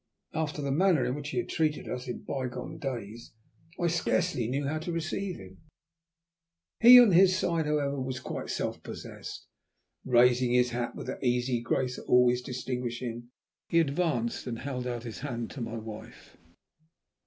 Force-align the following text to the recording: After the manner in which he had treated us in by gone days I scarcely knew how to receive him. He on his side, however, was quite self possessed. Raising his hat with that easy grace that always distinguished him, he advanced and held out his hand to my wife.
After 0.33 0.63
the 0.63 0.71
manner 0.71 1.05
in 1.05 1.13
which 1.13 1.29
he 1.29 1.37
had 1.37 1.47
treated 1.49 1.87
us 1.87 2.07
in 2.07 2.23
by 2.23 2.47
gone 2.47 2.79
days 2.79 3.33
I 3.79 3.85
scarcely 3.85 4.47
knew 4.47 4.65
how 4.65 4.79
to 4.79 4.91
receive 4.91 5.35
him. 5.35 5.61
He 6.79 6.99
on 6.99 7.11
his 7.11 7.37
side, 7.37 7.67
however, 7.67 8.01
was 8.01 8.19
quite 8.19 8.49
self 8.49 8.81
possessed. 8.81 9.45
Raising 10.03 10.53
his 10.53 10.71
hat 10.71 10.95
with 10.95 11.05
that 11.05 11.23
easy 11.23 11.61
grace 11.61 11.97
that 11.97 12.05
always 12.05 12.41
distinguished 12.41 13.03
him, 13.03 13.29
he 13.69 13.79
advanced 13.79 14.47
and 14.47 14.57
held 14.57 14.87
out 14.87 15.03
his 15.03 15.19
hand 15.19 15.51
to 15.51 15.61
my 15.61 15.77
wife. 15.77 16.35